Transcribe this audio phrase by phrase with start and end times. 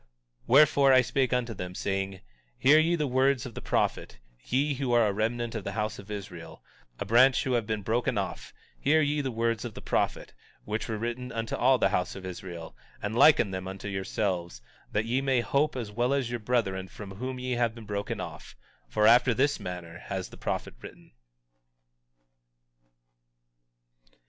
[0.47, 2.21] 19:24 Wherefore I spake unto them, saying:
[2.57, 5.99] Hear ye the words of the prophet, ye who are a remnant of the house
[5.99, 6.63] of Israel,
[6.97, 10.33] a branch who have been broken off; hear ye the words of the prophet,
[10.65, 14.59] which were written unto all the house of Israel, and liken them unto yourselves,
[14.91, 17.85] that ye may have hope as well as your brethren from whom ye have been
[17.85, 18.55] broken off;
[18.87, 21.11] for after this manner has the prophet written.